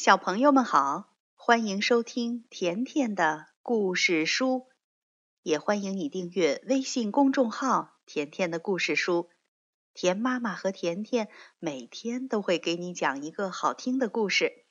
[0.00, 4.68] 小朋友们好，欢迎收听甜甜的故事书，
[5.42, 9.28] 也欢迎你订阅微信公众号“甜甜的故事书”。
[9.94, 14.66] 甜妈妈和甜甜每天都会给你讲一个好听的故事。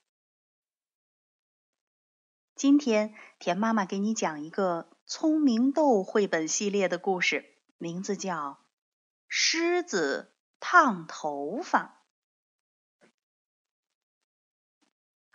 [2.56, 7.44] 今天，甜妈妈给你讲一个聪明豆绘本系列的故事，
[7.78, 8.52] 名字叫
[9.28, 11.96] 《狮子烫头发》。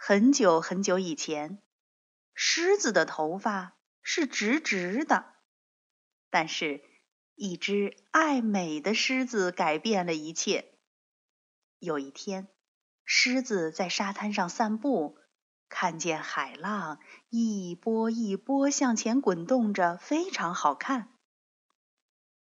[0.05, 1.63] 很久很久以前，
[2.35, 5.27] 狮子的头发是直直的。
[6.29, 6.83] 但是，
[7.37, 10.75] 一只爱美的狮子改变了一切。
[11.79, 12.49] 有一天，
[13.05, 15.19] 狮子在沙滩上散步，
[15.69, 16.99] 看见海浪
[17.29, 21.17] 一波一波向前滚动着，非常好看。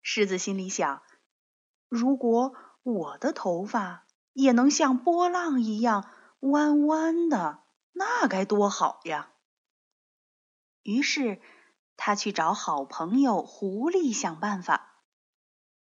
[0.03, 1.03] 狮子心里想：
[1.89, 6.13] 如果我的头发也能像波浪一样，
[6.51, 9.33] 弯弯的，那该多好呀！
[10.83, 11.41] 于是
[11.97, 15.03] 他去找好朋友狐狸想办法。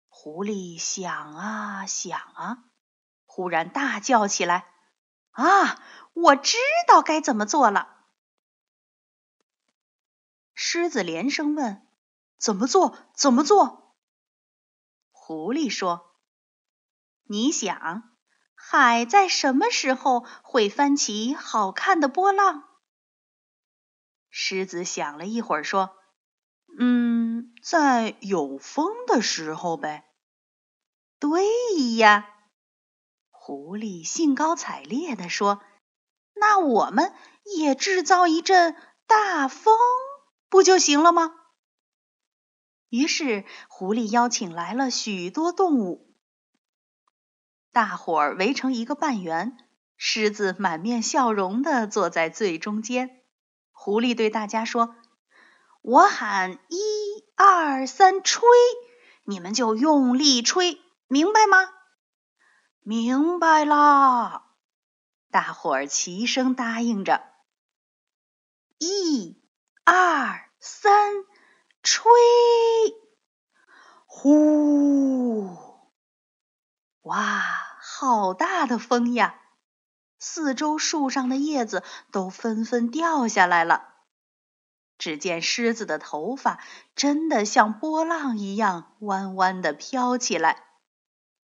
[0.08, 2.64] 狐狸想啊想啊，
[3.24, 4.72] 忽然大叫起来
[5.32, 8.06] ：“啊，我知道该怎么做了！”
[10.54, 11.88] 狮子连声问
[12.36, 12.96] ：“怎么做？
[13.14, 13.96] 怎么做？”
[15.10, 16.14] 狐狸说
[17.24, 18.10] ：“你想。”
[18.64, 22.62] 海在什么时候会翻起好看的波浪？
[24.30, 25.96] 狮子想了一会儿，说
[26.78, 30.08] ：“嗯，在有风的时候呗。”
[31.18, 31.44] 对
[31.96, 32.28] 呀，
[33.30, 35.60] 狐狸兴高采烈地说
[36.32, 37.12] ：“那我们
[37.44, 38.76] 也制造一阵
[39.08, 39.76] 大风，
[40.48, 41.34] 不就行了吗？”
[42.88, 46.11] 于是，狐狸邀请来了许多动物。
[47.72, 49.56] 大伙儿围成一个半圆，
[49.96, 53.22] 狮子满面笑容的坐在最中间。
[53.70, 54.94] 狐狸对大家说
[55.80, 58.42] ：“我喊一二三，吹，
[59.24, 61.70] 你们就用力吹，明白吗
[62.84, 64.50] ？”“明白啦！”
[65.32, 67.24] 大伙儿齐声答应着。
[68.78, 69.40] 一、
[69.84, 71.24] 二、三，
[71.82, 72.12] 吹！
[74.04, 75.56] 呼！
[77.02, 77.42] 哇，
[77.94, 79.38] 好大的风呀！
[80.18, 83.90] 四周树上的叶子都纷纷掉下来了。
[84.96, 86.58] 只见狮子的头发
[86.96, 90.64] 真的像波浪一样弯弯的飘起来。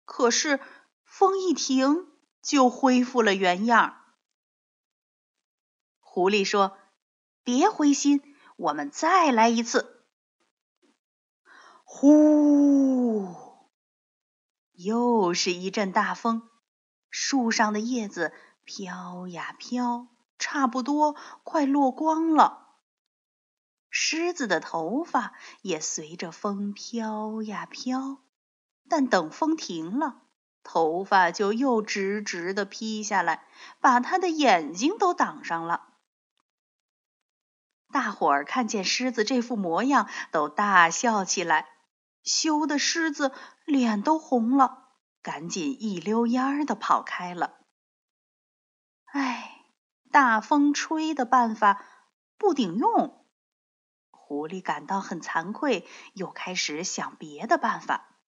[0.06, 0.58] 可是
[1.04, 2.06] 风一停，
[2.42, 4.02] 就恢复了原样。
[6.00, 6.78] 狐狸说
[7.44, 10.02] ：“别灰心，我们再来一次。”
[11.84, 13.47] 呼！
[14.78, 16.48] 又是一阵大风，
[17.10, 20.06] 树上的叶子飘呀飘，
[20.38, 22.76] 差不多快落光了。
[23.90, 28.18] 狮子的头发也随着风飘呀飘，
[28.88, 30.22] 但等风停了，
[30.62, 33.48] 头发就又直直的披下来，
[33.80, 35.88] 把他的眼睛都挡上了。
[37.90, 41.77] 大伙儿看见狮子这副模样，都大笑起来。
[42.28, 43.32] 羞的狮子
[43.64, 44.90] 脸都红了，
[45.22, 47.58] 赶紧一溜烟儿的跑开了。
[49.06, 49.64] 哎，
[50.12, 51.82] 大风吹的办法
[52.36, 53.26] 不顶用，
[54.10, 58.20] 狐狸感到很惭愧，又开始想别的办法。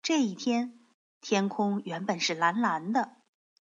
[0.00, 0.80] 这一天，
[1.20, 3.16] 天空原本是蓝蓝的，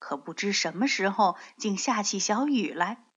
[0.00, 3.09] 可不知什么时候竟下起小雨来。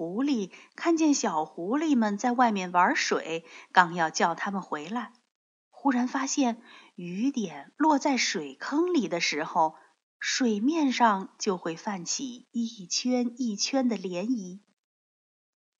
[0.00, 5.12] 狐狸看见小狐狸们在外面玩水，刚要叫他们回来，
[5.68, 6.62] 忽然发现
[6.94, 9.74] 雨点落在水坑里的时候，
[10.18, 14.60] 水面上就会泛起一圈一圈的涟漪。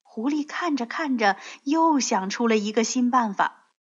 [0.02, 3.72] 狐狸看着看着，又想出了一个新办法。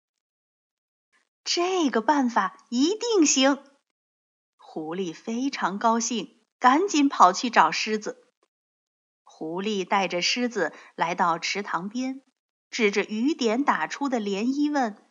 [1.44, 3.58] 这个办法一定行！
[4.56, 8.29] 狐狸非常高兴，赶紧跑去找狮子。
[9.40, 12.20] 狐狸带着狮子来到池塘边，
[12.68, 15.02] 指着雨点打出的涟漪问：“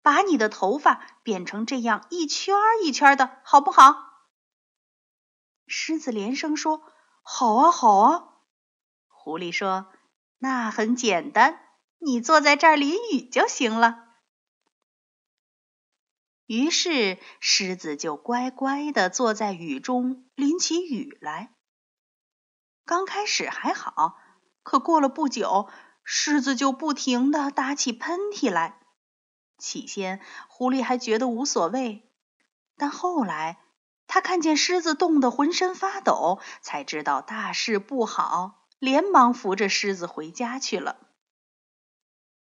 [0.00, 3.94] 把你的头发变成这样一圈一圈的，好不好？”
[5.68, 6.82] 狮子连声说
[7.20, 8.24] ：“好啊，好啊。”
[9.06, 9.92] 狐狸说
[10.40, 11.60] ：“那很简单，
[11.98, 14.02] 你坐在这儿淋雨就行了。”
[16.48, 21.54] 于是狮子就乖乖的坐在雨中淋起雨来。
[22.84, 24.16] 刚开始还好，
[24.62, 25.68] 可过了不久，
[26.04, 28.80] 狮子就不停的打起喷嚏来。
[29.58, 32.10] 起先，狐狸还觉得无所谓，
[32.76, 33.58] 但后来
[34.06, 40.96] 他看见狮子冻得浑身发抖，才知道大事不好，连忙扶着狮子回家去了。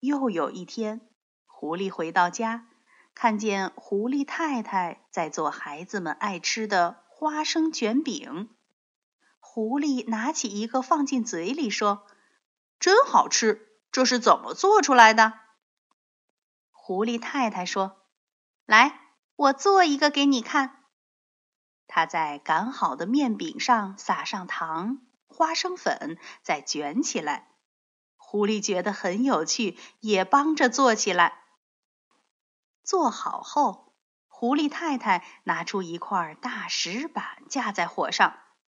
[0.00, 1.02] 又有一天，
[1.46, 2.66] 狐狸回到家，
[3.14, 8.48] 看见狐狸太太在做孩子们爱吃的花生卷饼。
[9.54, 12.06] 狐狸拿起一个放进嘴里，说
[12.80, 15.34] ：“真好吃，这是怎么做出来的？”
[16.72, 18.06] 狐狸太太说
[18.64, 18.98] ：“来，
[19.36, 20.86] 我做一个给你看。”
[21.86, 27.50] 他在擀好的面饼上撒上糖、花生粉，再卷起来。
[28.16, 31.42] 狐狸觉得很有趣，也帮着做起来。
[32.82, 33.92] 做好后，
[34.28, 38.38] 狐狸太太拿出一块大石板，架在火上，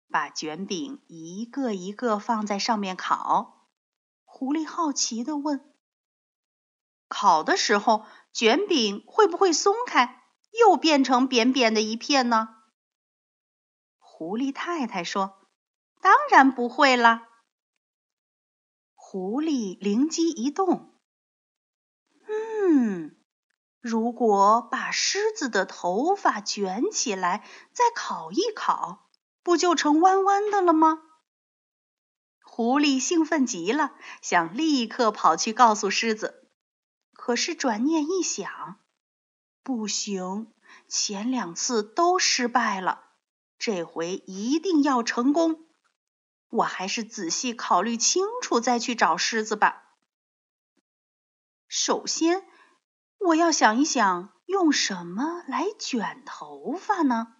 [0.09, 3.69] 把卷饼一个一个放在上面烤。
[4.23, 5.73] 狐狸好奇地问
[7.07, 12.49] ：“烤的时候，卷饼会不会松开，又变成扁扁的一片呢？”
[13.99, 15.47] 狐狸太太说
[16.01, 17.29] ：“当然不会啦。”
[18.95, 20.95] 狐狸灵机一动，
[22.27, 23.15] 嗯，
[23.79, 29.11] 如果把狮子的头发卷起来，再烤一烤，
[29.43, 31.03] 不就成弯弯的了吗？
[32.41, 36.47] 狐狸兴奋极了，想立刻跑去告诉狮子。
[37.13, 38.77] 可是转念一想，
[39.63, 40.51] 不行，
[40.87, 43.03] 前两次都失败了。
[43.57, 45.65] 这回一定要成功！
[46.49, 49.95] 我还是仔细考虑清楚再去找狮子吧。
[51.67, 52.45] 首先，
[53.17, 57.35] 我要想一想用什么来卷头发呢？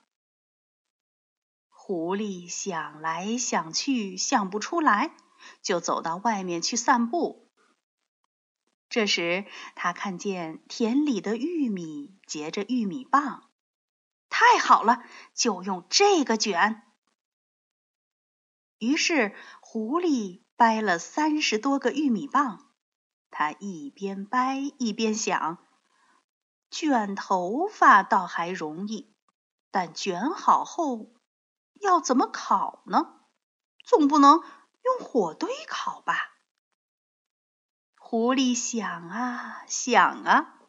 [1.86, 5.14] 狐狸想来想去想不出来，
[5.62, 7.52] 就走到外面去散步。
[8.88, 9.46] 这时，
[9.76, 13.50] 他看见田里的玉米结着玉米棒。
[14.30, 15.04] 太好了，
[15.36, 16.84] 就用这个卷。
[18.80, 22.72] 于是狐狸掰了三十多个玉米棒，
[23.30, 25.58] 他一边掰一边想：
[26.72, 29.14] 卷头发倒还容易，
[29.70, 31.12] 但卷好后
[31.84, 33.20] 要怎么烤呢？
[33.86, 34.42] 总不能
[34.84, 36.16] 用火堆烤吧？
[37.98, 40.60] 狐狸想啊想啊。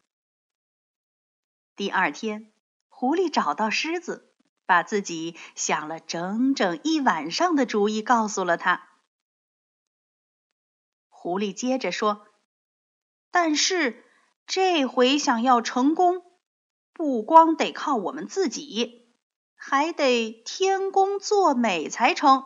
[1.75, 2.51] 第二天。
[2.97, 4.33] 狐狸找到狮子，
[4.65, 8.87] 把自己想了整整一晚上的主意告诉了他。
[11.09, 12.25] 狐狸接着说
[13.31, 14.05] ：“但是
[14.47, 16.23] 这回想要成功，
[16.93, 19.04] 不光得靠我们自己，
[19.55, 22.45] 还得天公作美才成。”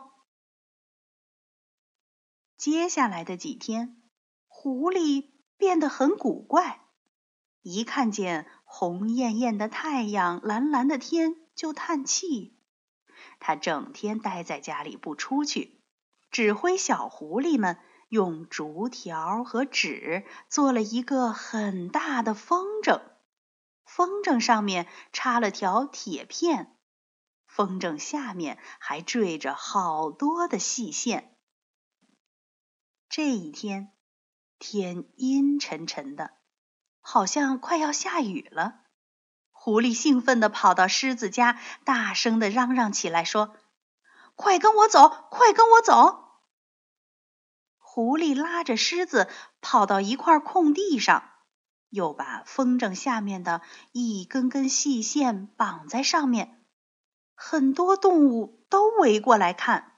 [2.56, 4.02] 接下来的几天，
[4.46, 6.80] 狐狸变得很古怪，
[7.62, 8.46] 一看见。
[8.72, 12.56] 红艳艳的太阳，蓝蓝的天，就叹气。
[13.40, 15.82] 他整天待在家里不出去，
[16.30, 23.02] 指挥小狐狸们用竹条和纸做了一个很大的风筝，
[23.84, 26.78] 风筝上面插了条铁片，
[27.50, 31.36] 风筝下面还缀着好多的细线。
[33.08, 33.92] 这一天，
[34.60, 36.30] 天阴沉沉的。
[37.00, 38.82] 好像快要下雨了，
[39.50, 43.56] 狐狸兴奋地跑到狮子家，大声地嚷嚷起来，说
[44.36, 46.28] ：“快跟我走，快跟我走！”
[47.78, 49.28] 狐狸拉着狮子
[49.60, 51.24] 跑到一块空地上，
[51.88, 56.59] 又把风筝下面的一根根细线绑在上面，
[57.42, 59.94] 很多动物都围过来看。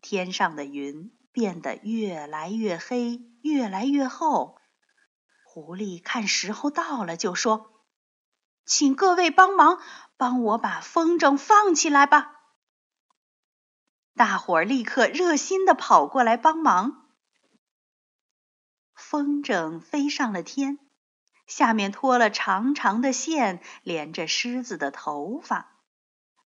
[0.00, 4.58] 天上的云变得越来越黑，越来越厚。
[5.44, 7.84] 狐狸看时候到了，就说
[8.66, 9.80] ：“请各位帮忙，
[10.16, 12.40] 帮我把风筝放起来吧。”
[14.16, 17.08] 大伙儿立刻热心的跑过来帮忙。
[18.96, 20.80] 风筝飞上了天，
[21.52, 25.82] 下面拖了长长的线，连着狮子的头发。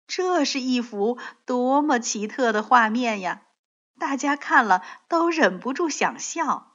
[0.08, 3.42] 这是一幅多么奇特的画面呀！
[4.00, 6.72] 大家看了都忍不住想笑。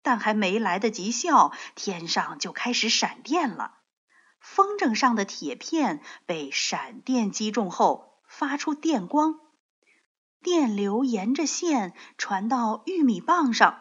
[0.00, 3.78] 但还没来得及笑，天上就开始闪电了。
[4.38, 9.40] 风筝上的铁片被闪电击中后，发出电光，
[10.40, 13.80] 电流沿着线传到玉米棒上，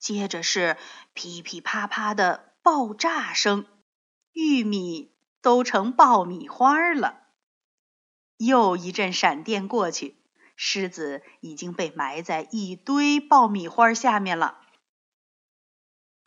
[0.00, 0.76] 接着是
[1.12, 3.66] 噼噼啪啪的爆炸声，
[4.32, 7.24] 玉米都成爆米花了。
[8.38, 10.16] 又一阵闪电过去，
[10.56, 14.62] 狮子已经被埋在一堆爆米花下面了。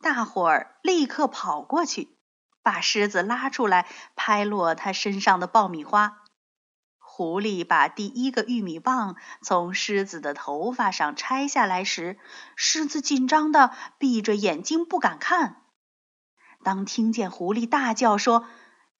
[0.00, 2.16] 大伙儿立刻跑过去，
[2.62, 6.22] 把狮子拉出来，拍落它身上的爆米花。
[7.00, 12.16] 狐狸把第一个玉米棒从狮子的头发上拆下来时，
[12.54, 15.64] 狮子紧张的闭着眼睛不敢看。
[16.62, 18.46] 当听见狐狸大叫说：“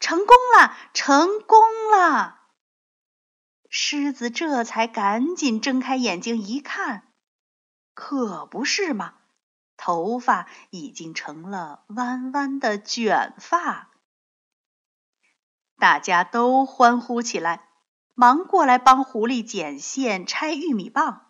[0.00, 2.40] 成功了，成功了！”
[3.70, 7.12] 狮子这才赶紧睁开眼睛一看，
[7.94, 9.14] 可不是嘛，
[9.76, 13.90] 头发已经成了弯弯的卷发。
[15.78, 17.68] 大家都欢呼起来。
[18.14, 21.27] 忙过来帮狐狸剪线、拆玉米棒。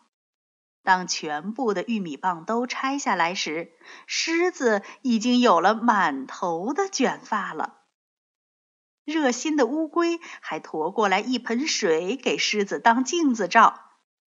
[0.83, 3.73] 当全部的玉米棒都拆下来时，
[4.07, 7.83] 狮子已经有了满头的卷发了。
[9.05, 13.85] 热心的乌龟还驮过来一盆水给狮子当镜子照。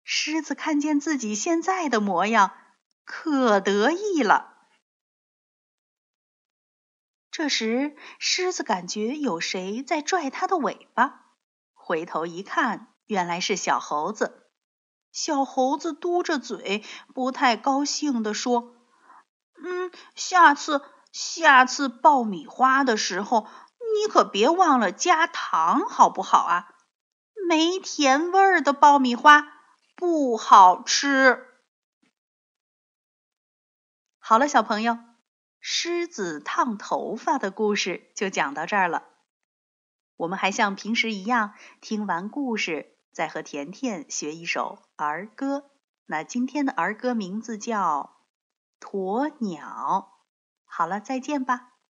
[0.03, 2.51] 狮子看见自己现在的模样，
[3.05, 4.55] 可得意了。
[7.31, 11.27] 这时，狮子感觉有谁在拽它的尾巴。
[11.73, 14.48] 回头一看，原来是小猴子。
[15.19, 16.81] 小猴子嘟着嘴，
[17.13, 18.73] 不太高兴地说
[19.61, 23.45] ：“嗯，下次下次爆米花的时候，
[23.97, 26.73] 你可别忘了加糖，好不好啊？
[27.49, 29.45] 没甜味儿的爆米花
[29.97, 31.45] 不好吃。”
[34.23, 34.99] 好了，小朋友，
[35.59, 39.03] 狮子烫头发的故事就讲到这儿了。
[40.15, 45.71] 我们还像平时一样，听完故事再和甜甜学一首儿歌。
[46.05, 48.15] 那今天的儿歌名字叫
[48.89, 50.21] 《鸵鸟》。
[50.63, 51.73] 好了，再见吧。